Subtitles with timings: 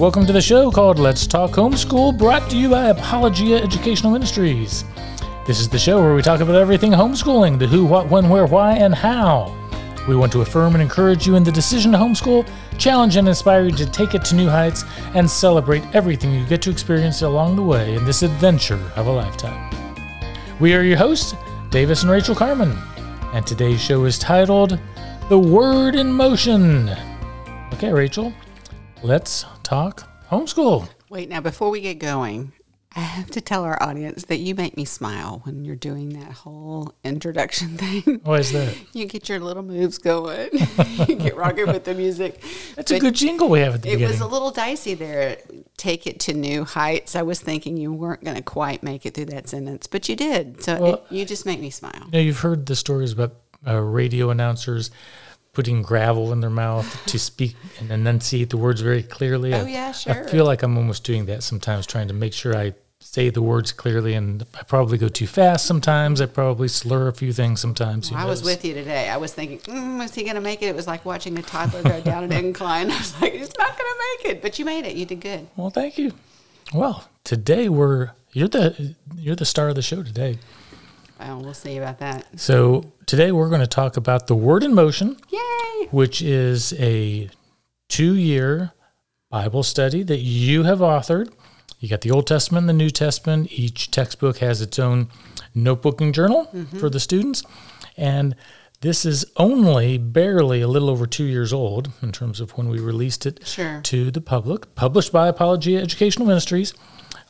[0.00, 4.82] Welcome to the show called Let's Talk Homeschool, brought to you by Apologia Educational Ministries.
[5.46, 8.46] This is the show where we talk about everything homeschooling the who, what, when, where,
[8.46, 9.54] why, and how.
[10.08, 13.64] We want to affirm and encourage you in the decision to homeschool, challenge and inspire
[13.64, 17.56] you to take it to new heights, and celebrate everything you get to experience along
[17.56, 19.70] the way in this adventure of a lifetime.
[20.60, 21.34] We are your hosts,
[21.68, 22.74] Davis and Rachael Carman,
[23.34, 24.80] and today's show is titled
[25.28, 26.88] The Word in Motion.
[27.74, 28.32] Okay, Rachael,
[29.02, 30.02] let's talk
[30.32, 30.88] homeschool.
[31.10, 32.52] Wait, now before we get going,
[32.96, 36.32] I have to tell our audience that you make me smile when you're doing that
[36.32, 38.20] whole introduction thing.
[38.24, 38.76] Why is that?
[38.92, 40.48] You get your little moves going.
[41.06, 42.42] you get rocking with the music.
[42.74, 44.10] That's a good jingle we have at the It beginning.
[44.14, 45.36] was a little dicey there.
[45.76, 47.14] Take it to new heights.
[47.14, 50.16] I was thinking you weren't going to quite make it through that sentence, but you
[50.16, 50.64] did.
[50.64, 51.92] So Well- it, you just make me smile.
[52.06, 54.90] You know, you've heard the stories about uh, radio announcers
[55.52, 59.52] putting gravel in their mouth to speak and enunciate the words very clearly.
[59.54, 60.24] Oh, I- yeah, sure.
[60.24, 63.42] I feel like I'm almost doing that sometimes, trying to make sure I say the
[63.42, 66.20] words clearly, and I probably go too fast sometimes.
[66.20, 68.10] I probably slur a few things sometimes.
[68.10, 69.08] who I was with you today.
[69.08, 70.66] I was thinking, mm, is he going to make it?
[70.66, 72.90] It was like watching a toddler go down an incline.
[72.90, 74.96] I was like, he's not going to make it, but you made it.
[74.96, 75.48] You did good.
[75.56, 76.12] Well, thank you.
[76.72, 80.38] Well, today we're you're the you're the star of the show today.
[81.20, 82.26] Well, we'll see about that.
[82.40, 85.16] So today we're going to talk about the word in motion.
[85.28, 85.40] Yay!
[85.90, 87.28] which is a
[87.88, 88.72] two year
[89.30, 91.32] Bible study that you have authored.
[91.78, 93.48] You got the Old Testament and the New Testament.
[93.52, 95.08] Each textbook has its own
[95.54, 96.78] notebook and journal mm-hmm.
[96.78, 97.42] for the students.
[97.96, 98.36] And
[98.82, 102.78] this is only barely a little over two years old in terms of when we
[102.78, 103.80] released it Sure.
[103.82, 106.74] to the public, published by Apologia Educational Ministries.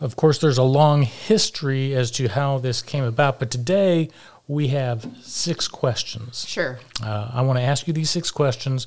[0.00, 4.08] Of course, there's a long history as to how this came about, but today
[4.48, 6.46] we have six questions.
[6.48, 6.80] Sure.
[7.04, 8.86] Uh, I want to ask you these six questions,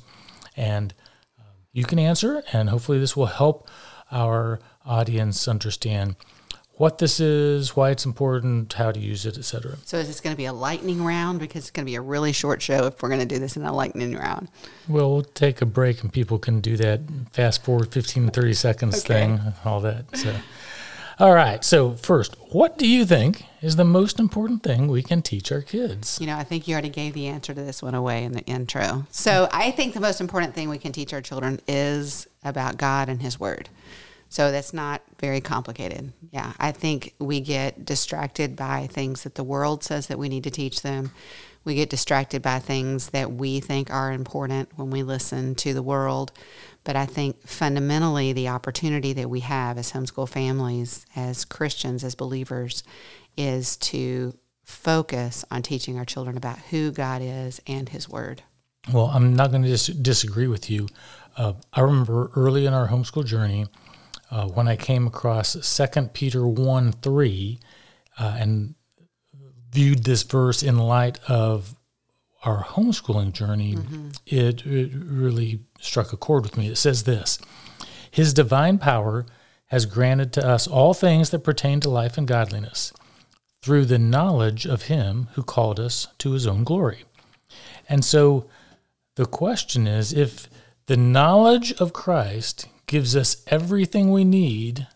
[0.56, 0.92] and
[1.38, 2.42] um, you can answer.
[2.52, 3.68] And hopefully, this will help
[4.10, 6.16] our audience understand
[6.76, 9.76] what this is, why it's important, how to use it, etc.
[9.84, 11.38] So is this going to be a lightning round?
[11.38, 13.56] Because it's going to be a really short show if we're going to do this
[13.56, 14.48] in a lightning round.
[14.88, 17.00] Well, we'll take a break, and people can do that
[17.30, 19.14] fast forward 15 to 30 seconds Okay.
[19.14, 20.16] thing, all that.
[20.16, 20.34] So,
[21.18, 21.64] all right.
[21.64, 25.62] So, first, what do you think is the most important thing we can teach our
[25.62, 26.18] kids?
[26.20, 28.42] You know, I think you already gave the answer to this one away in the
[28.42, 29.06] intro.
[29.10, 33.08] So I think the most important thing we can teach our children is about God
[33.08, 33.68] and His Word.
[34.28, 36.12] So that's not very complicated.
[36.32, 40.42] Yeah, I think we get distracted by things that the world says that we need
[40.44, 41.12] to teach them.
[41.64, 45.82] We get distracted by things that we think are important when we listen to the
[45.82, 46.32] world.
[46.84, 52.14] But I think fundamentally, the opportunity that we have as homeschool families, as Christians, as
[52.14, 52.84] believers,
[53.36, 58.42] is to focus on teaching our children about who God is and His Word.
[58.92, 60.88] Well, I'm not going to dis- disagree with you.
[61.36, 63.66] Uh, I remember early in our homeschool journey
[64.30, 67.60] uh, when I came across 2 Peter 1 3
[68.18, 68.74] uh, and
[69.74, 71.74] viewed this verse in light of
[72.44, 74.10] our homeschooling journey, mm-hmm.
[74.26, 76.68] it, it really struck a chord with me.
[76.68, 77.38] It says this
[78.10, 79.26] His divine power
[79.66, 82.92] has granted to us all things that pertain to life and godliness
[83.62, 87.04] through the knowledge of Him who called us to His own glory.
[87.88, 88.48] And so
[89.16, 90.48] the question is if
[90.86, 94.86] the knowledge of Christ gives us everything we need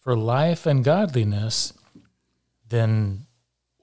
[0.00, 1.72] for life and godliness,
[2.68, 3.26] then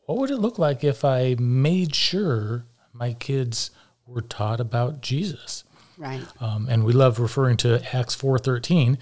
[0.06, 3.72] what would it look like if I made sure my kids
[4.06, 5.64] were taught about Jesus?
[5.98, 6.22] Right.
[6.42, 8.98] Um, and we love referring to Acts 4:13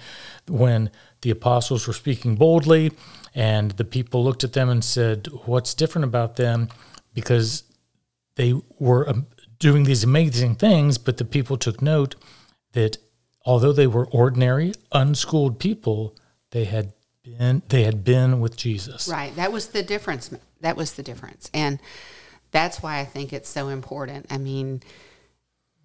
[0.47, 0.91] when
[1.21, 2.91] the apostles were speaking boldly
[3.33, 6.69] and the people looked at them and said, "What's different about them?"
[7.13, 7.63] Because
[8.35, 9.27] they were um,
[9.59, 12.15] doing these amazing things, but the people took note
[12.73, 12.97] that
[13.45, 16.17] although they were ordinary, unschooled people,
[16.51, 19.07] they had been they had been with Jesus.
[19.07, 19.33] Right.
[19.35, 20.29] That was the difference.
[20.61, 21.49] That was the difference.
[21.53, 21.79] And
[22.51, 24.27] that's why I think it's so important.
[24.29, 24.81] I mean,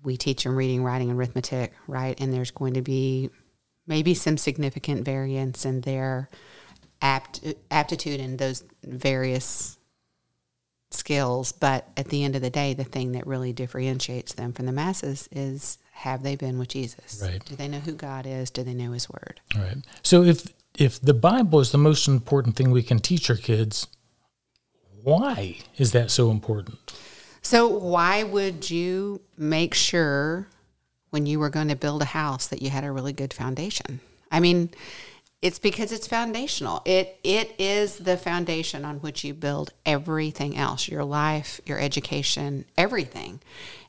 [0.02, 2.19] we teach them reading, writing, and arithmetic, right?
[2.20, 3.31] And there's going to be
[3.87, 6.28] maybe some significant variance in their
[7.00, 9.78] apt, aptitude in those various
[10.90, 11.52] skills.
[11.52, 14.72] But at the end of the day, the thing that really differentiates them from the
[14.72, 17.20] masses is have they been with Jesus?
[17.22, 17.43] Right.
[17.44, 18.50] Do they know who God is?
[18.50, 19.40] Do they know His Word?
[19.55, 19.79] All right.
[20.02, 20.46] So if
[20.79, 23.87] if the Bible is the most important thing we can teach our kids,
[25.06, 26.93] why is that so important?
[27.41, 30.49] So, why would you make sure
[31.11, 34.00] when you were going to build a house that you had a really good foundation?
[34.32, 34.70] I mean,
[35.41, 36.82] it's because it's foundational.
[36.85, 42.64] It it is the foundation on which you build everything else, your life, your education,
[42.76, 43.38] everything.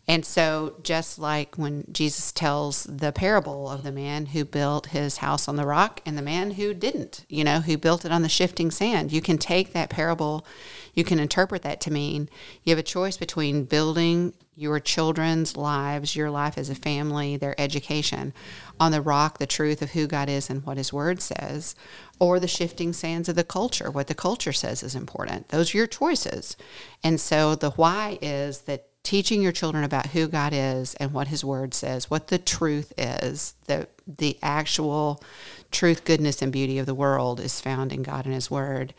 [0.10, 5.18] And so, just like when Jesus tells the parable of the man who built his
[5.18, 8.22] house on the rock and the man who didn't, you know, who built it on
[8.22, 10.46] the shifting sand, you can take that parable,
[10.94, 12.30] you can interpret that to mean
[12.64, 17.60] you have a choice between building your children's lives, your life as a family, their
[17.62, 18.34] education
[18.80, 21.76] on the rock, the truth of who God is and what his word says,
[22.18, 25.50] or the shifting sands of the culture, what the culture says is important.
[25.50, 26.58] Those are your choices.
[27.04, 31.30] And so, the why is that teaching your children about who God is and what
[31.30, 35.24] his word says, what the truth is, the the actual
[35.72, 38.94] truth, goodness and beauty of the world is found in God and his word.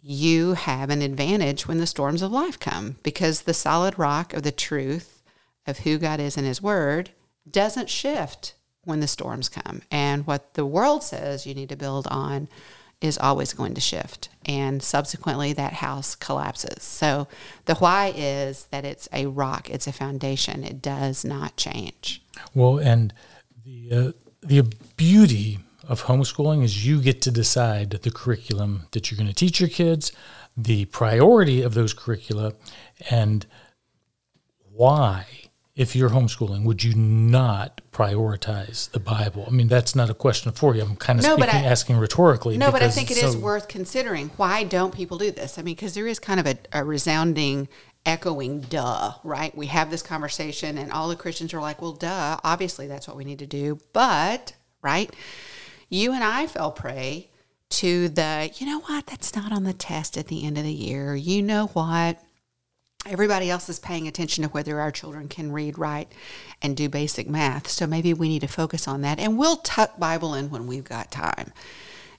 [0.00, 4.44] You have an advantage when the storms of life come because the solid rock of
[4.44, 5.24] the truth
[5.66, 7.10] of who God is and his word
[7.50, 8.54] doesn't shift
[8.84, 9.82] when the storms come.
[9.90, 12.48] And what the world says you need to build on
[13.02, 14.28] is always going to shift.
[14.46, 16.82] And subsequently, that house collapses.
[16.82, 17.28] So
[17.66, 22.22] the why is that it's a rock, it's a foundation, it does not change.
[22.54, 23.12] Well, and
[23.64, 24.62] the, uh, the
[24.96, 25.58] beauty
[25.88, 29.68] of homeschooling is you get to decide the curriculum that you're going to teach your
[29.68, 30.12] kids,
[30.56, 32.54] the priority of those curricula,
[33.10, 33.46] and
[34.70, 35.26] why
[35.74, 39.44] if you're homeschooling, would you not prioritize the Bible?
[39.46, 40.82] I mean, that's not a question for you.
[40.82, 42.58] I'm kind of no, speaking, I, asking rhetorically.
[42.58, 44.30] No, but I think it so, is worth considering.
[44.36, 45.58] Why don't people do this?
[45.58, 47.68] I mean, because there is kind of a, a resounding
[48.04, 49.56] echoing duh, right?
[49.56, 53.16] We have this conversation and all the Christians are like, well, duh, obviously that's what
[53.16, 53.78] we need to do.
[53.94, 54.52] But,
[54.82, 55.14] right?
[55.88, 57.30] You and I fell prey
[57.70, 60.72] to the, you know what, that's not on the test at the end of the
[60.72, 61.14] year.
[61.14, 62.22] You know what?
[63.06, 66.12] Everybody else is paying attention to whether our children can read, write,
[66.60, 67.68] and do basic math.
[67.68, 69.18] So maybe we need to focus on that.
[69.18, 71.52] And we'll tuck Bible in when we've got time.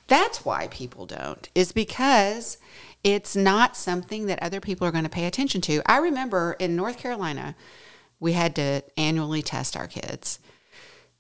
[0.07, 2.57] That's why people don't, is because
[3.03, 5.81] it's not something that other people are going to pay attention to.
[5.85, 7.55] I remember in North Carolina,
[8.19, 10.39] we had to annually test our kids.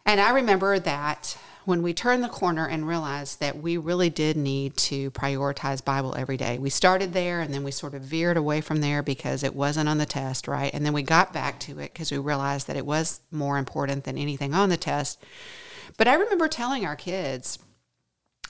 [0.05, 4.35] And I remember that when we turned the corner and realized that we really did
[4.35, 6.57] need to prioritize Bible every day.
[6.57, 9.89] We started there and then we sort of veered away from there because it wasn't
[9.89, 10.73] on the test, right?
[10.73, 14.03] And then we got back to it because we realized that it was more important
[14.03, 15.23] than anything on the test.
[15.97, 17.59] But I remember telling our kids,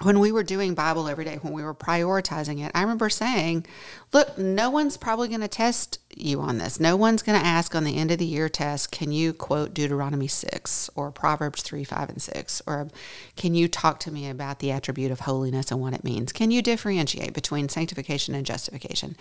[0.03, 3.65] when we were doing Bible every day, when we were prioritizing it, I remember saying,
[4.11, 6.79] Look, no one's probably going to test you on this.
[6.79, 9.73] No one's going to ask on the end of the year test, Can you quote
[9.73, 12.61] Deuteronomy 6 or Proverbs 3, 5, and 6?
[12.67, 12.89] Or
[13.35, 16.31] can you talk to me about the attribute of holiness and what it means?
[16.31, 19.15] Can you differentiate between sanctification and justification?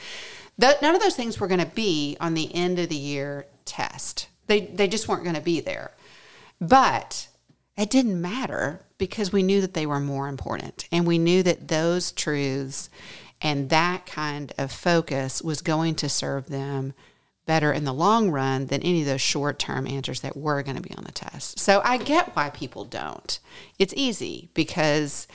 [0.58, 4.28] none of those things were going to be on the end of the year test.
[4.46, 5.92] They, they just weren't going to be there.
[6.60, 7.28] But
[7.76, 10.86] it didn't matter because we knew that they were more important.
[10.92, 12.90] And we knew that those truths
[13.40, 16.94] and that kind of focus was going to serve them
[17.44, 20.76] better in the long run than any of those short term answers that were going
[20.76, 21.58] to be on the test.
[21.58, 23.38] So I get why people don't.
[23.78, 25.26] It's easy because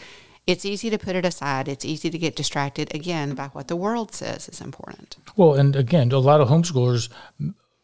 [0.46, 1.68] it's easy to put it aside.
[1.68, 5.18] It's easy to get distracted again by what the world says is important.
[5.36, 7.10] Well, and again, a lot of homeschoolers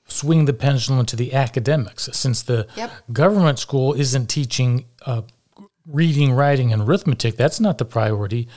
[0.05, 2.91] swing the pendulum to the academics since the yep.
[3.11, 5.21] government school isn't teaching uh,
[5.85, 8.47] reading, writing, and arithmetic, that's not the priority.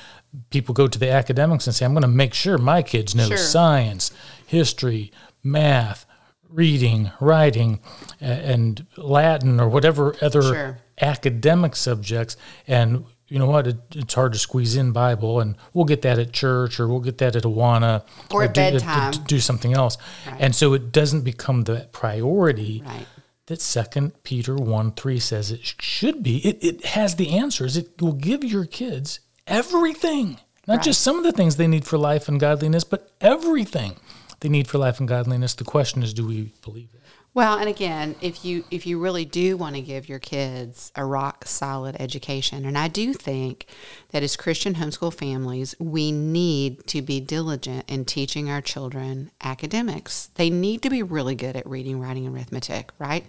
[0.50, 3.28] People go to the academics and say, I'm going to make sure my kids know
[3.28, 3.36] sure.
[3.36, 4.12] science,
[4.46, 5.12] history,
[5.42, 6.06] math,
[6.48, 7.80] reading, writing,
[8.20, 10.78] and Latin or whatever other sure.
[11.00, 12.36] academic subjects.
[12.66, 13.66] And you know what?
[13.66, 17.00] It, it's hard to squeeze in Bible, and we'll get that at church or we'll
[17.00, 18.02] get that at Awana
[18.32, 19.12] or, or at do, uh, bedtime.
[19.12, 19.98] Do, do something else.
[20.26, 20.36] Right.
[20.40, 22.82] And so it doesn't become the priority.
[22.84, 23.06] Right
[23.46, 26.38] that Second Peter 1 3 says it should be.
[26.38, 27.76] It, it has the answers.
[27.76, 30.84] It will give your kids everything, not right.
[30.84, 33.96] just some of the things they need for life and godliness, but everything
[34.40, 35.54] they need for life and godliness.
[35.54, 37.00] The question is, do we believe it?
[37.36, 41.04] Well, and again, if you if you really do want to give your kids a
[41.04, 43.66] rock solid education, and I do think
[44.12, 50.30] that as Christian homeschool families, we need to be diligent in teaching our children academics.
[50.36, 53.26] They need to be really good at reading, writing, and arithmetic, right?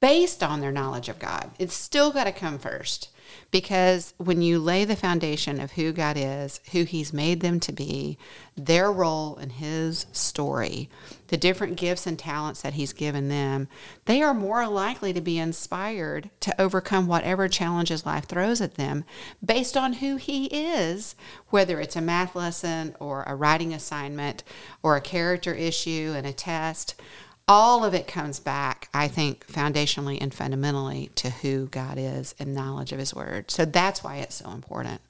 [0.00, 1.50] Based on their knowledge of God.
[1.58, 3.08] It's still got to come first.
[3.50, 7.72] Because when you lay the foundation of who God is, who He's made them to
[7.72, 8.18] be,
[8.56, 10.88] their role in His story,
[11.28, 13.68] the different gifts and talents that He's given them,
[14.04, 19.04] they are more likely to be inspired to overcome whatever challenges life throws at them
[19.44, 21.14] based on who He is,
[21.50, 24.42] whether it's a math lesson or a writing assignment
[24.82, 26.94] or a character issue and a test
[27.46, 32.54] all of it comes back, I think, foundationally and fundamentally to who God is and
[32.54, 33.50] knowledge of His Word.
[33.50, 35.00] So that's why it's so important.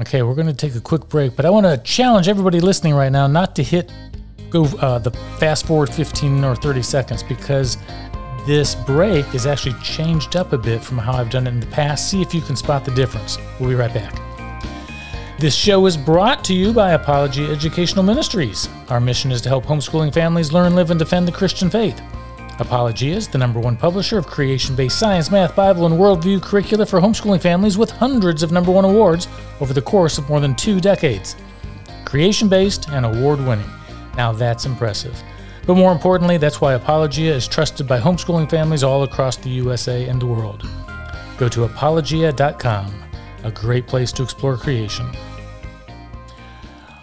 [0.00, 2.94] Okay, we're going to take a quick break, but I want to challenge everybody listening
[2.94, 3.92] right now not to hit
[4.48, 7.78] go uh, the fast forward 15 or 30 seconds because
[8.46, 11.66] this break is actually changed up a bit from how I've done it in the
[11.66, 12.10] past.
[12.10, 13.38] See if you can spot the difference.
[13.58, 14.31] We'll be right back.
[15.42, 18.68] This show is brought to you by Apologia Educational Ministries.
[18.90, 22.00] Our mission is to help homeschooling families learn, live, and defend the Christian faith.
[22.60, 26.86] Apologia is the number one publisher of creation based science, math, Bible, and worldview curricula
[26.86, 29.26] for homeschooling families with hundreds of number one awards
[29.60, 31.34] over the course of more than two decades.
[32.04, 33.68] Creation based and award winning.
[34.16, 35.20] Now that's impressive.
[35.66, 40.06] But more importantly, that's why Apologia is trusted by homeschooling families all across the USA
[40.06, 40.70] and the world.
[41.36, 43.02] Go to apologia.com,
[43.42, 45.10] a great place to explore creation.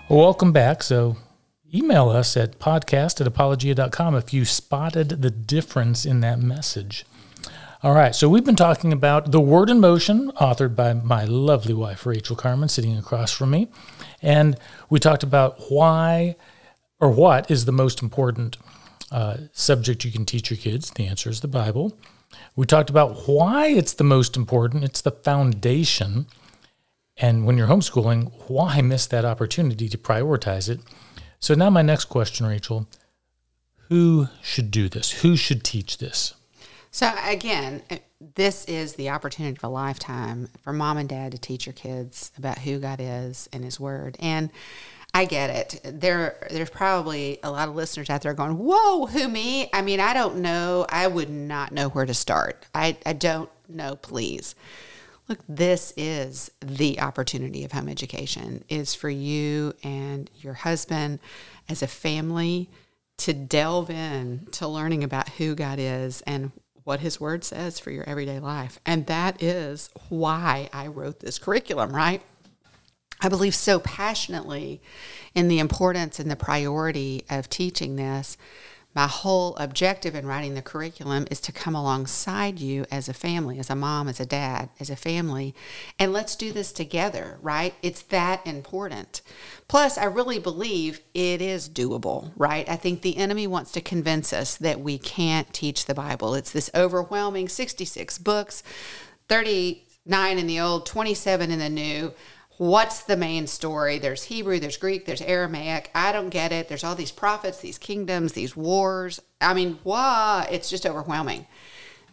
[0.09, 0.81] Welcome back.
[0.81, 1.17] So,
[1.71, 7.05] email us at podcast at apologia.com if you spotted the difference in that message.
[7.83, 11.75] All right, so we've been talking about The Word in Motion, authored by my lovely
[11.75, 13.67] wife, Rachael Carman, sitting across from me.
[14.19, 14.57] And
[14.89, 16.35] we talked about why
[16.99, 18.57] or what is the most important
[19.11, 20.89] uh, subject you can teach your kids.
[20.89, 21.95] The answer is the Bible.
[22.55, 26.25] We talked about why it's the most important, it's the foundation.
[27.21, 30.79] And when you're homeschooling, why miss that opportunity to prioritize it?
[31.39, 32.87] So, now my next question, Rachael
[33.89, 35.11] who should do this?
[35.23, 36.35] Who should teach this?
[36.91, 37.81] So, again,
[38.35, 42.31] this is the opportunity of a lifetime for mom and dad to teach your kids
[42.37, 44.15] about who God is and His Word.
[44.19, 44.51] And
[45.13, 45.81] I get it.
[45.99, 49.99] There, there's probably a lot of listeners out there going, "Whoa, who me?" I mean,
[49.99, 50.85] I don't know.
[50.87, 52.67] I would not know where to start.
[52.75, 53.95] I, I don't know.
[53.95, 54.53] Please,
[55.29, 55.39] look.
[55.47, 58.63] This is the opportunity of home education.
[58.67, 61.19] Is for you and your husband
[61.69, 62.69] as a family
[63.17, 66.51] to delve in to learning about who God is and
[66.83, 68.79] what his word says for your everyday life.
[68.85, 72.23] And that is why I wrote this curriculum, right?
[73.21, 74.81] I believe so passionately
[75.35, 78.37] in the importance and the priority of teaching this
[78.95, 83.59] my whole objective in writing the curriculum is to come alongside you as a family,
[83.59, 85.53] as a mom, as a dad, as a family,
[85.99, 87.75] and let's do this together, right?
[87.83, 89.21] It's that important.
[89.67, 92.67] Plus, I really believe it is doable, right?
[92.67, 96.33] I think the enemy wants to convince us that we can't teach the Bible.
[96.33, 98.63] It's this overwhelming 66 books,
[99.27, 102.11] 39 in the old, 27 in the new
[102.59, 103.99] what's the main story?
[103.99, 105.89] There's Hebrew, there's Greek, there's Aramaic.
[105.95, 106.67] I don't get it.
[106.67, 109.21] There's all these prophets, these kingdoms, these wars.
[109.39, 110.51] I mean, what?
[110.51, 111.47] It's just overwhelming.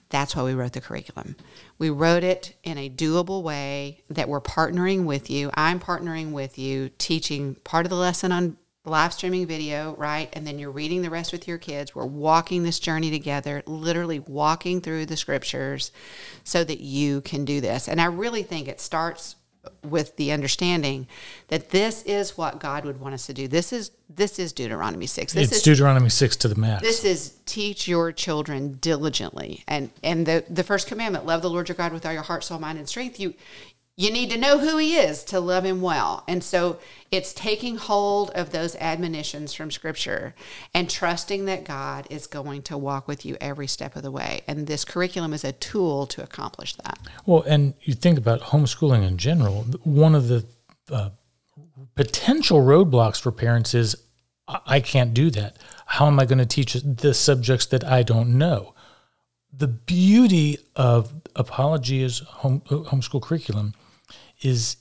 [0.09, 1.35] That's why we wrote the curriculum.
[1.81, 5.51] We wrote it in a doable way that we're partnering with you.
[5.55, 10.29] I'm partnering with you, teaching part of the lesson on live streaming video, right?
[10.33, 11.93] And then you're reading the rest with your kids.
[11.93, 15.91] We're walking this journey together, literally walking through the scriptures
[16.45, 17.89] so that you can do this.
[17.89, 19.36] And I really think it starts
[19.83, 21.07] with the understanding
[21.49, 23.49] that this is what God would want us to do.
[23.49, 25.33] This is this is Deuteronomy six.
[25.33, 26.83] This it's is Deuteronomy six to the max.
[26.83, 31.69] This is teach your children diligently, and and the the first commandment: love the Lord
[31.69, 33.19] your God with all your heart, soul, mind, and strength.
[33.21, 33.35] You
[33.99, 36.23] you need to know who he is to love him well.
[36.29, 36.79] And so
[37.11, 40.35] it's taking hold of those admonitions from scripture
[40.75, 44.43] and trusting that God is going to walk with you every step of the way.
[44.47, 46.99] And this curriculum is a tool to accomplish that.
[47.25, 50.45] Well, and you think about homeschooling in general, one of the
[50.91, 51.11] uh,
[51.95, 53.97] potential roadblocks for parents is
[54.47, 55.57] I can't do that.
[55.87, 58.75] How am I going to teach the subjects that I don't know?
[59.57, 63.73] The beauty of Apologia's home, homeschool curriculum
[64.43, 64.77] is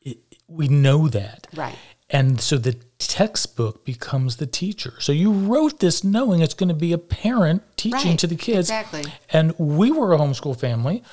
[0.00, 1.46] it, we know that.
[1.54, 1.76] Right.
[2.10, 4.94] And so the textbook becomes the teacher.
[4.98, 8.18] So you wrote this knowing it's going to be a parent teaching right.
[8.18, 8.68] to the kids.
[8.68, 9.04] Exactly.
[9.32, 11.04] And we were a homeschool family.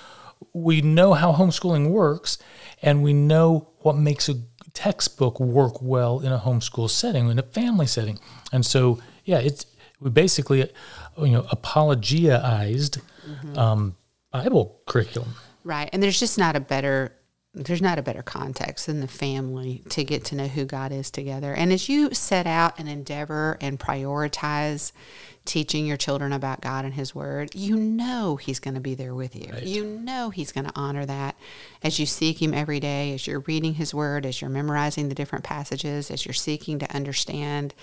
[0.53, 2.39] We know how homeschooling works
[2.82, 4.36] and we know what makes a
[4.74, 8.20] textbook work well in a homeschool setting, in a family setting.
[8.51, 9.65] And so, yeah, it's
[10.00, 10.60] we basically,
[11.17, 13.58] you know, apologiaized mm-hmm.
[13.58, 13.96] um,
[14.32, 15.34] Bible curriculum.
[15.63, 15.89] Right.
[15.91, 17.16] And there's just not a better
[17.58, 21.10] there's not a better context than the family to get to know who God is
[21.10, 21.54] together.
[21.54, 24.92] And as you set out and endeavor and prioritize
[25.46, 29.16] teaching your children about God and His Word, you know He's going to be there
[29.16, 29.52] with you.
[29.52, 29.64] Right.
[29.64, 31.36] You know He's going to honor that
[31.82, 35.16] as you seek Him every day, as you're reading His Word, as you're memorizing the
[35.16, 37.74] different passages, as you're seeking to understand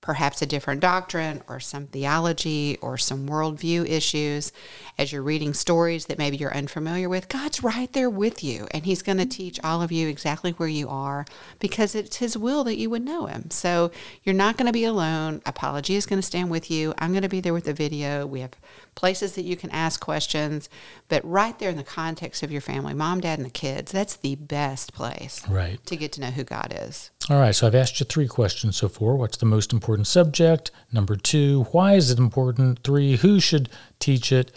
[0.00, 4.50] perhaps a different doctrine or some theology or some worldview issues,
[4.96, 8.66] as you're reading stories that maybe you're unfamiliar with, God's right there with you.
[8.70, 11.26] And He's going to teach all of you exactly where you are
[11.58, 13.50] because it's His will that you would know Him.
[13.50, 13.90] So
[14.24, 15.42] you're not going to be alone.
[15.44, 16.94] Apologia is going to stand with you.
[16.98, 18.26] I'm going to be there with the video.
[18.26, 18.52] We have
[18.94, 20.68] places that you can ask questions,
[21.08, 24.16] but right there in the context of your family, mom, dad, and the kids, that's
[24.16, 25.84] the best place right.
[25.86, 27.10] to get to know who God is.
[27.28, 27.54] All right.
[27.54, 29.14] So I've asked you three questions so far.
[29.14, 29.89] What's the most important?
[29.90, 30.70] Important subject?
[30.92, 32.84] Number two, why is it important?
[32.84, 33.68] Three, who should
[33.98, 34.52] teach it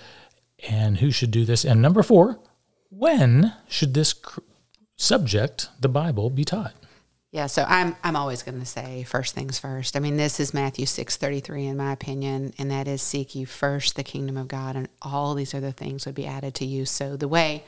[0.70, 1.66] and who should do this?
[1.66, 2.40] And number four,
[2.92, 4.14] when should this
[4.96, 6.74] subject, the Bible, be taught?
[7.32, 9.98] Yeah, so I'm I'm always going to say first things first.
[9.98, 13.96] I mean, this is Matthew 6:33 in my opinion, and that is seek you first
[13.96, 16.86] the kingdom of God and all these other things would be added to you.
[16.86, 17.64] So the way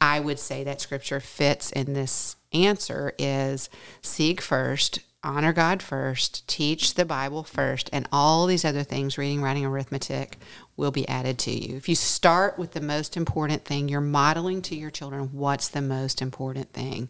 [0.00, 3.70] I would say that scripture fits in this answer is
[4.02, 9.42] seek first, honor God first, teach the Bible first, and all these other things, reading,
[9.42, 10.38] writing, arithmetic,
[10.76, 11.76] will be added to you.
[11.76, 15.82] If you start with the most important thing, you're modeling to your children what's the
[15.82, 17.08] most important thing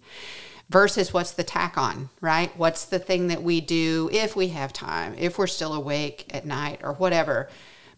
[0.70, 2.56] versus what's the tack on, right?
[2.56, 6.46] What's the thing that we do if we have time, if we're still awake at
[6.46, 7.48] night or whatever.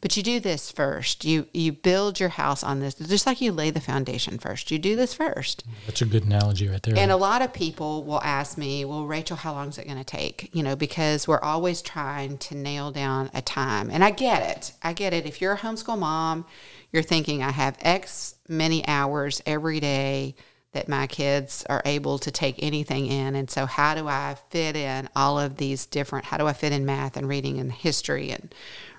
[0.06, 1.24] But you do this first.
[1.24, 4.70] You you build your house on this, just like you lay the foundation first.
[4.70, 5.64] You do this first.
[5.84, 6.96] That's a good analogy right there.
[6.96, 9.98] And a lot of people will ask me, "Well, Rachael, how long is it going
[9.98, 13.90] to take?" You know, because we're always trying to nail down a time.
[13.90, 14.74] And I get it.
[14.80, 15.26] I get it.
[15.26, 16.44] If you're a homeschool mom,
[16.92, 20.36] you're thinking, "I have X many hours every day."
[20.72, 23.34] that my kids are able to take anything in.
[23.34, 26.70] And so, how do I fit in all of these different, how do I fit
[26.70, 28.54] in math and reading and history and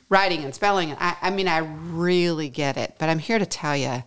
[0.09, 0.91] writing and spelling?
[0.91, 4.03] And I, I mean, I really get it, but I'm here to tell you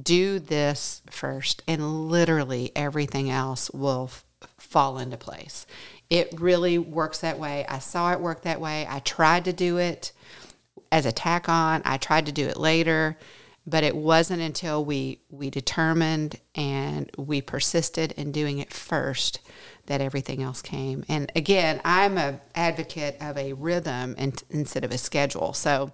[0.00, 4.24] do this first, and literally everything else will f-
[4.56, 5.66] fall into place.
[6.08, 7.66] It really works that way.
[7.68, 8.86] I saw it work that way.
[8.88, 10.12] I tried to do it
[10.90, 13.18] as a tack on, I tried to do it later
[13.66, 19.40] but it wasn't until we we determined and we persisted in doing it first
[19.86, 24.90] that everything else came and again i'm a advocate of a rhythm and, instead of
[24.90, 25.92] a schedule so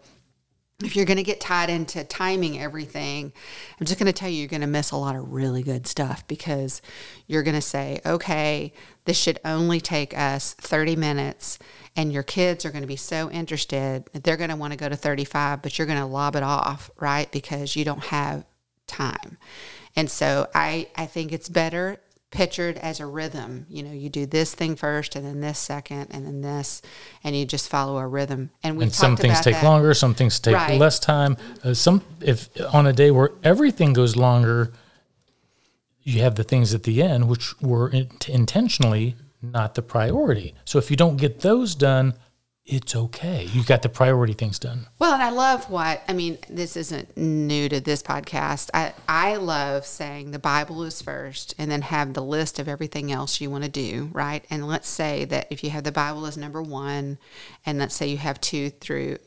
[0.85, 3.33] if you're going to get tied into timing everything,
[3.81, 5.89] I'm just going to tell you, you're going to miss a lot of really good
[5.89, 6.81] stuff because
[7.27, 8.73] you're going to say, okay,
[9.05, 11.59] this should only take us 30 minutes.
[11.97, 14.79] And your kids are going to be so interested that they're going to want to
[14.79, 17.31] go to 35, but you're going to lob it off, right?
[17.33, 18.45] Because you don't have
[18.87, 19.37] time.
[19.97, 21.99] And so I, I think it's better
[22.31, 23.67] pictured as a rhythm.
[23.69, 26.83] You know, you do this thing first, and then this second, and then this,
[27.25, 28.51] and you just follow a rhythm.
[28.63, 29.65] And we and some things take that.
[29.65, 30.79] longer, some things take right.
[30.79, 31.37] less time.
[31.65, 34.73] Uh, some if on a day where everything goes longer,
[36.03, 40.55] you have the things at the end which were in, intentionally not the priority.
[40.65, 42.15] So if you don't get those done,
[42.69, 43.49] it's okay.
[43.53, 44.87] You got the priority things done.
[44.99, 46.39] Well, and I love what I mean.
[46.51, 48.69] This isn't new to this podcast.
[48.75, 53.11] I I love saying the Bible is first, and then have the list of everything
[53.11, 54.11] else you want to do.
[54.13, 57.19] Right, and let's say that if you have the Bible as number one,
[57.65, 59.19] and let's say you have two through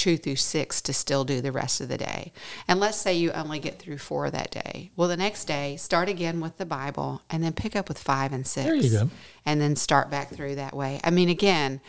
[0.00, 2.32] two through six to still do the rest of the day.
[2.66, 4.90] And let's say you only get through four that day.
[4.96, 8.32] Well, the next day, start again with the Bible and then pick up with five
[8.32, 8.64] and six.
[8.64, 9.10] There you go.
[9.44, 11.00] And then start back through that way.
[11.04, 11.82] I mean, again,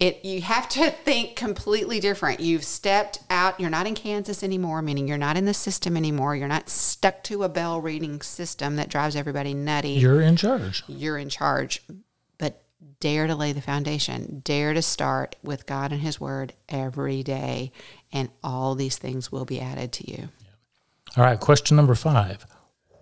[0.00, 2.40] it you have to think completely different.
[2.40, 6.34] You've stepped out, you're not in Kansas anymore, meaning you're not in the system anymore.
[6.34, 9.90] You're not stuck to a bell reading system that drives everybody nutty.
[9.90, 10.82] You're in charge.
[10.88, 11.82] You're in charge.
[12.38, 12.64] But
[12.98, 14.42] dare to lay the foundation.
[14.44, 17.70] Dare to start with God and his word every day
[18.12, 20.28] and all these things will be added to you.
[21.16, 22.46] All right, question number 5.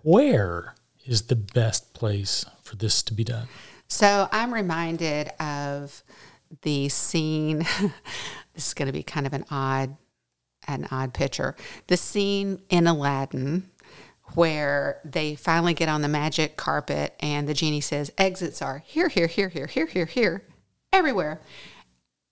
[0.03, 0.75] Where
[1.05, 3.47] is the best place for this to be done?
[3.87, 6.03] So, I'm reminded of
[6.61, 7.59] the scene.
[8.53, 9.97] this is going to be kind of an odd,
[10.67, 11.55] an odd picture.
[11.87, 13.69] The scene in Aladdin
[14.35, 19.09] where they finally get on the magic carpet and the genie says exits are here,
[19.09, 20.43] here, here, here, here, here, here,
[20.91, 21.41] everywhere.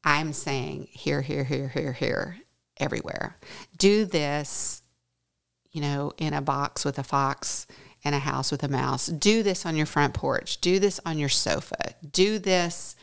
[0.03, 2.37] I'm saying here, here, here, here, here,
[2.79, 3.37] everywhere.
[3.77, 4.81] Do this,
[5.71, 7.67] you know, in a box with a fox
[8.03, 9.07] in a house with a mouse.
[9.07, 10.59] Do this on your front porch.
[10.59, 11.95] Do this on your sofa.
[12.09, 12.95] Do this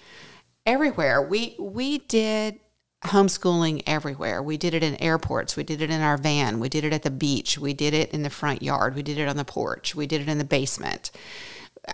[0.69, 1.23] everywhere.
[1.23, 2.61] We we did
[3.05, 4.43] homeschooling everywhere.
[4.43, 5.57] We did it in airports.
[5.57, 6.61] We did it in our van.
[6.61, 7.59] We did it at the beach.
[7.59, 8.95] We did it in the front yard.
[8.95, 9.95] We did it on the porch.
[9.95, 11.11] We did it in the basement.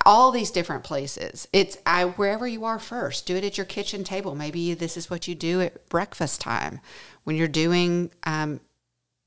[0.05, 1.47] All these different places.
[1.53, 3.27] It's I wherever you are first.
[3.27, 4.35] Do it at your kitchen table.
[4.35, 6.81] Maybe this is what you do at breakfast time
[7.23, 8.61] when you're doing um,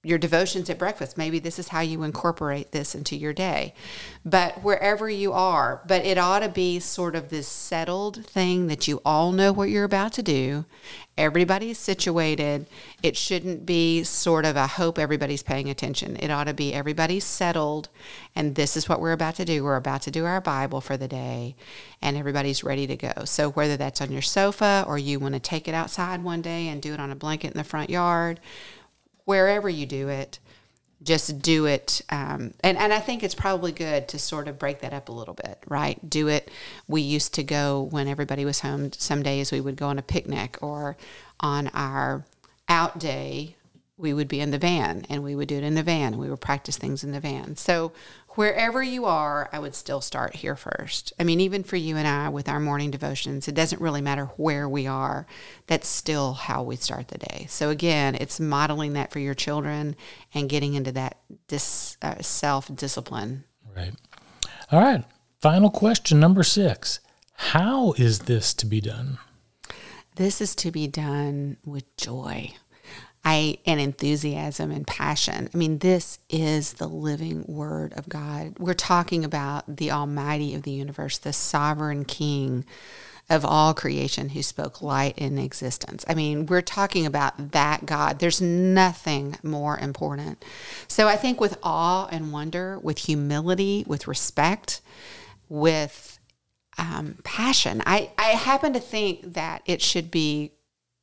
[0.08, 1.18] your devotions at breakfast.
[1.18, 3.74] Maybe this is how you incorporate this into your day.
[4.24, 8.88] But wherever you are, but it ought to be sort of this settled thing that
[8.88, 10.66] you all know what you're about to do.
[11.18, 12.68] Everybody's situated.
[13.02, 16.16] It shouldn't be sort of, I hope everybody's paying attention.
[16.18, 17.90] It ought to be everybody's settled,
[18.36, 19.64] and this is what we're about to do.
[19.64, 21.56] We're about to do our Bible for the day,
[22.02, 23.14] and everybody's ready to go.
[23.26, 26.68] So, whether that's on your sofa or you want to take it outside one day
[26.68, 28.40] and do it on a blanket in the front yard,
[29.28, 30.40] wherever you do it,
[31.04, 32.02] just do it.
[32.10, 35.12] Um, and, and I think it's probably good to sort of break that up a
[35.12, 36.10] little bit, right?
[36.10, 36.50] Do it.
[36.88, 38.94] We used to go when everybody was home.
[38.94, 40.96] Some days we would go on a picnic or
[41.42, 42.24] on our
[42.70, 43.58] out day,
[43.98, 46.22] we would be in the van and we would do it in the van and
[46.22, 47.58] we would practice things in the van.
[47.58, 47.92] So
[48.38, 51.12] wherever you are, I would still start here first.
[51.20, 54.26] I mean, even for you and I with our morning devotions, it doesn't really matter
[54.38, 55.26] where we are.
[55.66, 57.48] That's still how we start the day.
[57.50, 59.96] So again, it's modeling that for your children
[60.36, 63.44] and getting into that dis, uh, self discipline.
[63.76, 63.94] Right.
[64.72, 65.04] All right.
[65.42, 67.00] Final question number six
[67.34, 69.18] How is this to be done?
[70.16, 72.54] This is to be done with joy.
[73.24, 75.50] I and enthusiasm and passion.
[75.54, 78.58] I mean, this is the living word of God.
[78.58, 82.66] We're talking about the Almighty of the universe, the sovereign King
[83.30, 86.06] of all creation who spoke light in existence.
[86.08, 88.20] I mean, we're talking about that God.
[88.20, 90.44] There's nothing more important.
[90.88, 94.82] So I think with awe and wonder, with humility, with respect,
[95.50, 96.20] with
[96.78, 100.54] um, passion, I, I happen to think that it should be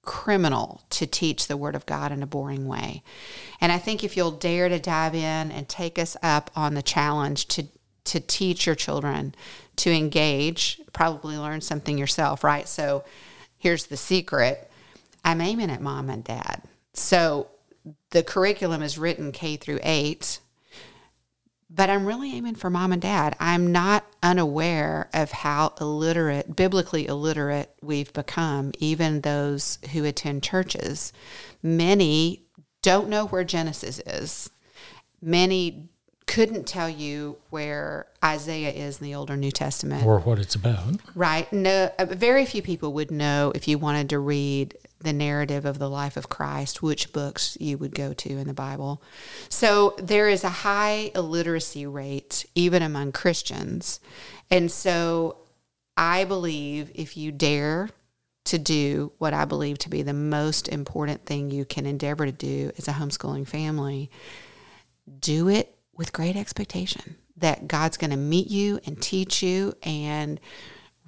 [0.05, 3.03] criminal to teach the Word of God in a boring way.
[3.61, 6.83] And I think if you'll dare to dive in and take us up on the
[6.83, 7.67] challenge to
[8.05, 9.35] to teach your children
[9.77, 12.69] to engage, probably learn something yourself, right?
[12.69, 13.05] So
[13.57, 14.71] here's the secret.
[15.25, 16.63] I'm aiming at mom and dad.
[16.93, 17.49] So
[18.11, 20.39] the curriculum is written K through 8
[21.71, 23.37] but I'm really aiming for mom and dad.
[23.41, 31.13] I'm not unaware of how illiterate, biblically illiterate we've become, even those who attend churches.
[31.63, 32.43] Many
[32.83, 34.51] don't know where Genesis is.
[35.21, 35.89] Many
[36.27, 40.55] couldn't tell you where Isaiah is in the Old or New Testament or what it's
[40.55, 40.97] about.
[41.15, 41.51] Right.
[41.53, 45.79] No, uh, very few people would know if you wanted to read the narrative of
[45.79, 49.03] the life of Christ, which books you would go to in the Bible.
[49.49, 54.01] So there is a high illiteracy rate even among Christians.
[54.51, 55.37] And so
[55.97, 57.91] I believe if you dare
[58.47, 62.33] to do what I believe to be the most important thing you can endeavor to
[62.33, 64.11] do as a homeschooling family,
[65.21, 70.41] do it with great expectation that God's going to meet you and teach you and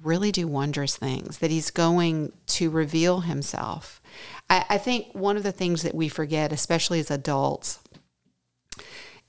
[0.03, 4.01] really do wondrous things, that He's going to reveal Himself.
[4.49, 7.79] I, I think one of the things that we forget, especially as adults,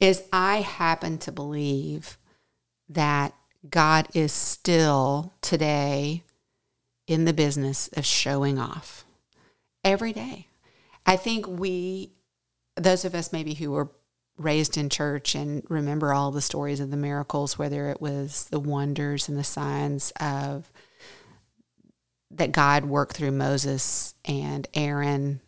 [0.00, 2.18] is I happen to believe
[2.88, 3.34] that
[3.68, 6.22] God is still today
[7.06, 9.04] in the business of showing off
[9.82, 10.46] every day.
[11.06, 12.12] I think we,
[12.76, 13.90] those of us maybe who were
[14.38, 18.60] raised in church and remember all the stories of the miracles, whether it was the
[18.60, 20.70] wonders and the signs of
[22.30, 25.40] that God worked through Moses and Aaron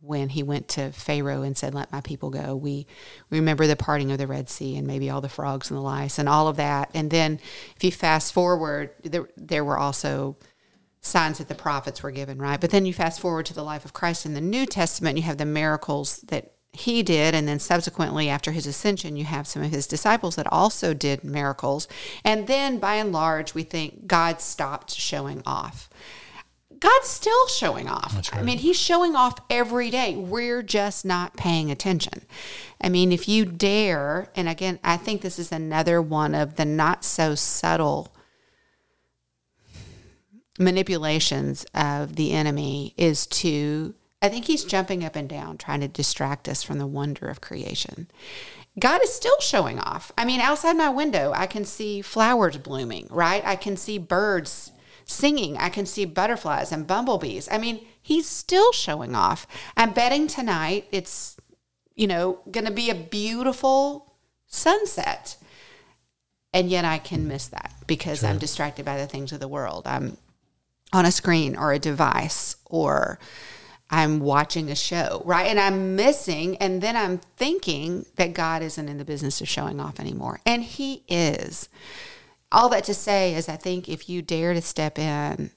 [0.00, 2.86] when he went to Pharaoh and said, "Let my people go." We,
[3.30, 6.18] remember the parting of the Red Sea and maybe all the frogs and the lice
[6.18, 6.90] and all of that.
[6.92, 7.38] And then,
[7.76, 10.36] if you fast forward, there there were also
[11.00, 12.60] signs that the prophets were given, right?
[12.60, 15.24] But then you fast forward to the life of Christ in the New Testament, you
[15.24, 17.34] have the miracles that he did.
[17.34, 21.22] And then subsequently, after his ascension, you have some of his disciples that also did
[21.22, 21.86] miracles.
[22.24, 25.90] And then by and large, we think God stopped showing off.
[26.78, 28.16] God's still showing off.
[28.16, 28.34] Right.
[28.34, 30.16] I mean, he's showing off every day.
[30.16, 32.22] We're just not paying attention.
[32.80, 36.64] I mean, if you dare, and again, I think this is another one of the
[36.64, 38.12] not so subtle
[40.58, 45.88] manipulations of the enemy is to I think he's jumping up and down trying to
[45.88, 48.06] distract us from the wonder of creation.
[48.78, 50.12] God is still showing off.
[50.16, 53.42] I mean, outside my window, I can see flowers blooming, right?
[53.44, 54.70] I can see birds
[55.04, 55.58] singing.
[55.58, 57.48] I can see butterflies and bumblebees.
[57.50, 59.46] I mean, he's still showing off.
[59.76, 61.36] I'm betting tonight it's,
[61.94, 64.14] you know, going to be a beautiful
[64.46, 65.36] sunset.
[66.54, 68.22] And yet I can miss that because.
[68.22, 69.86] I'm distracted by the things of the world.
[69.86, 70.16] I'm
[70.92, 73.18] on a screen or a device or
[73.92, 75.46] I'm watching a show, right?
[75.46, 79.78] And I'm missing, and then I'm thinking that God isn't in the business of showing
[79.78, 80.40] off anymore.
[80.46, 81.68] And He is.
[82.50, 85.50] All that to say is, I think if you dare to step in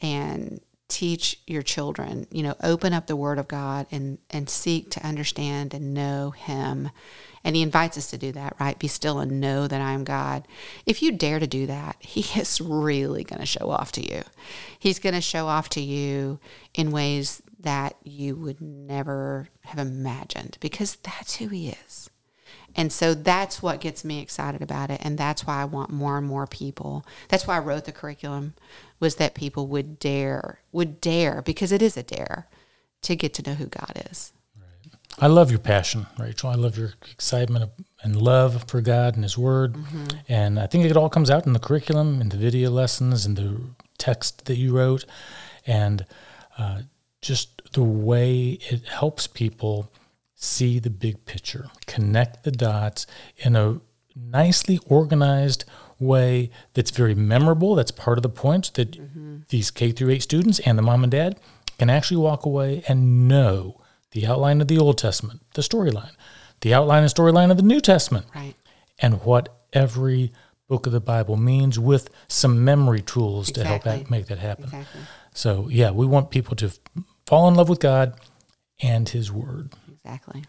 [0.00, 4.90] and teach your children, you know, open up the Word of God and, and seek
[4.90, 6.90] to understand and know Him.
[7.44, 8.76] And He invites us to do that, right?
[8.76, 10.48] Be still and know that I am God.
[10.84, 14.24] If you dare to do that, He is really going to show off to you.
[14.80, 16.40] He's going to show off to you
[16.74, 22.10] in ways that you would never have imagined because that's who he is.
[22.74, 25.00] And so that's what gets me excited about it.
[25.02, 27.04] And that's why I want more and more people.
[27.28, 28.54] That's why I wrote the curriculum
[29.00, 32.46] was that people would dare, would dare, because it is a dare
[33.02, 34.32] to get to know who God is.
[34.56, 34.92] Right.
[35.18, 36.50] I love your passion, Rachael.
[36.50, 37.70] I love your excitement
[38.02, 39.76] and love for God and His Word.
[40.28, 43.34] And I think it all comes out in the curriculum, in the video lessons, in
[43.34, 43.60] the
[43.98, 45.04] text that you wrote,
[45.66, 46.04] and
[46.56, 46.82] uh,
[47.20, 49.90] just the way it helps people
[50.34, 53.06] see the big picture, connect the dots
[53.38, 53.80] in a
[54.14, 55.64] nicely organized
[55.98, 57.74] way that's very memorable.
[57.74, 59.38] That's part of the point that mm-hmm.
[59.48, 61.38] these K through 8 students and the mom and dad
[61.78, 63.80] can actually walk away and know
[64.12, 66.12] the outline of the Old Testament, the storyline,
[66.60, 68.54] the outline and storyline of the New Testament, Right.
[69.00, 70.32] and what every
[70.68, 74.64] book of the Bible means with some memory tools to help that, make that happen.
[74.64, 75.00] Exactly.
[75.34, 76.70] So, yeah, we want people to
[77.28, 78.14] fall in love with God
[78.80, 79.74] and His Word.
[79.92, 80.44] Exactly.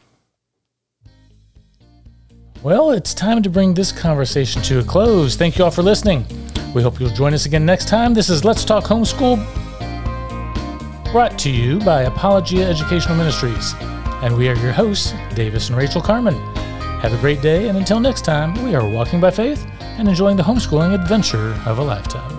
[2.64, 5.36] Well, it's time to bring this conversation to a close.
[5.36, 6.26] Thank you all for listening.
[6.74, 8.14] We hope you'll join us again next time.
[8.14, 9.36] This is Let's Talk Homeschool,
[11.12, 13.74] brought to you by Apologia Educational Ministries.
[14.24, 16.36] And we are your hosts, Davis and Rachael Carman.
[17.02, 20.38] Have a great day, and until next time, we are walking by faith and enjoying
[20.38, 22.39] the homeschooling adventure of a lifetime.